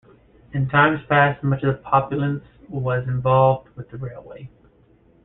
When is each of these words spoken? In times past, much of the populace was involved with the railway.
In 0.51 0.67
times 0.67 1.05
past, 1.07 1.43
much 1.43 1.61
of 1.61 1.75
the 1.77 1.81
populace 1.83 2.41
was 2.67 3.07
involved 3.07 3.69
with 3.75 3.91
the 3.91 3.97
railway. 3.99 4.49